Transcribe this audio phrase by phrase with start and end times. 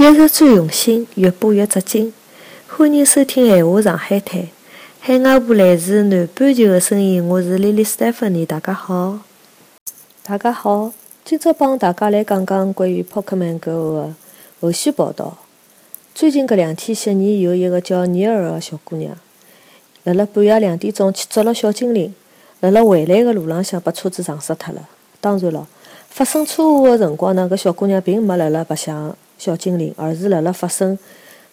[0.00, 2.14] 一日最用心，越播越扎劲。
[2.66, 4.40] 欢迎收听《闲话上海滩》，
[4.98, 9.18] 海外部来自南半球的声音，我是 Lily Stephanie，大家好。
[10.22, 10.90] 大家好，
[11.22, 14.14] 今朝帮大家来讲讲关于 Pokemon Go 的
[14.62, 15.36] 后续报道。
[16.14, 19.14] 最近搿两天，悉尼有一个叫尼尔的小姑娘，
[20.04, 22.14] 辣辣半夜两点钟去捉了小精灵，
[22.60, 24.88] 辣辣回来的路浪向被车子撞死脱了。
[25.20, 25.68] 当然了，
[26.08, 29.14] 发生车祸的辰光呢，搿小姑娘并没辣辣白相。
[29.40, 30.98] 小精灵，而是辣辣发生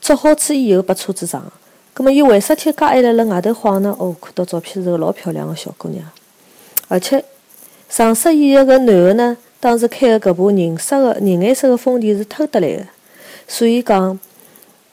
[0.00, 1.42] 捉好处以后拨车子撞。
[1.92, 3.92] 葛末伊为啥体介还辣辣外头晃呢？
[3.98, 6.08] 哦，看到照片是个老漂亮个小姑娘，
[6.86, 7.24] 而且
[7.90, 12.84] 撞死伊个搿男个呢，当时开个搿部银色个银颜色个丰田是偷得来个，
[13.48, 14.16] 所以讲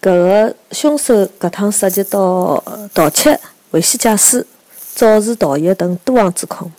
[0.01, 4.43] 搿个凶手搿趟涉及到盗窃、危险驾驶、
[4.95, 6.71] 肇事逃逸等多项指控。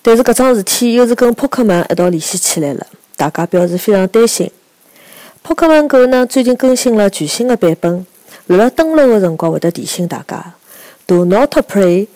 [0.00, 4.50] 但是搿桩事体又是跟扑克曼一道联系起来了，大家表示非常担心。
[5.44, 8.06] Pokemon Go 呢，最近更新了全新的版本。
[8.46, 10.54] 辣辣登录的辰光会得提醒大家
[11.06, 12.06] ，Do not play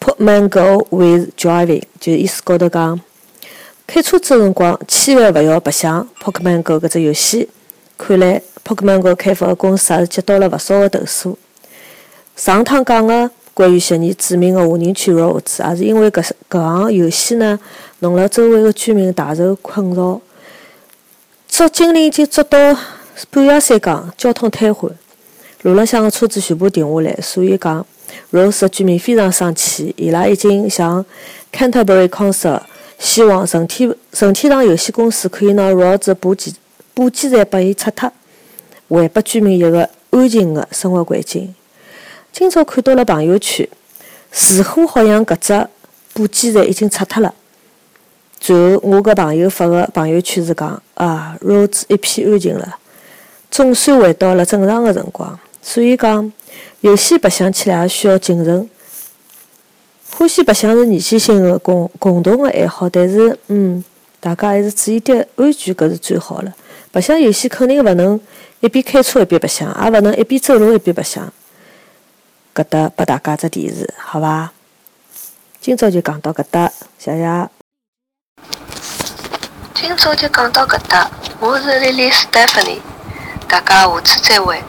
[0.00, 3.00] Pokemon Go with driving，就意思高头讲，
[3.86, 7.48] 开车子的辰光千万勿要白相 Pokemon Go 搿只游戏。
[7.96, 11.38] 看来 Pokemon Go 开发的公司也是接到了勿少的投诉。
[12.36, 17.58] 上趟讲的关于悉尼著名的华人区 Roads，也是因为搿搿项游戏呢，
[18.00, 20.20] 弄了周围的居民大受困扰。
[21.58, 22.56] 捉精灵已经捉到
[23.32, 24.92] 半夜三更，交通瘫痪，
[25.62, 27.84] 路浪向的车子全部停下来，所以讲
[28.30, 31.04] ，Rose 的居民非常生气，伊拉已经向
[31.52, 32.60] Canterbury Council
[33.00, 36.54] 希望任天任天堂游戏公司可以拿 Rose 补给
[36.94, 38.12] 补给站拨伊拆脱，
[38.88, 41.52] 还拨居民一个安静的生活环境。
[42.32, 43.68] 今朝看到了朋友圈，
[44.30, 45.68] 似乎好像搿只
[46.12, 47.34] 补给站已经拆脱了。
[48.40, 52.78] 最后，我个朋友发个朋友圈是讲啊，肉子一片安静了，
[53.50, 55.38] 总算回到了正常的辰光。
[55.60, 56.32] 所以讲，
[56.80, 58.70] 游戏白相起来也需要谨慎。
[60.10, 63.84] 欢喜白相是年轻性的共共同的爱好，但是，嗯，
[64.18, 66.54] 大家还是注意点安全，搿是最好了。
[66.90, 68.18] 白相游戏肯定勿能
[68.60, 71.30] 一边开车一边白相，也勿能一边走路一边白相。
[72.54, 74.52] 搿搭拨大家只提示，好伐？
[75.60, 77.57] 今朝就讲到搿搭，谢谢。
[79.88, 81.10] 今朝就讲到搿搭，
[81.40, 82.82] 我是 Lily Stephanie，
[83.48, 84.62] 大家下次再会。